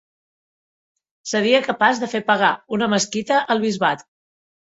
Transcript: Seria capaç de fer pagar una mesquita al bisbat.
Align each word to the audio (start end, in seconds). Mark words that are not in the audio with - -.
Seria 1.31 1.59
capaç 1.67 2.01
de 2.03 2.09
fer 2.15 2.23
pagar 2.31 2.51
una 2.77 2.87
mesquita 2.95 3.39
al 3.57 3.65
bisbat. 3.67 4.05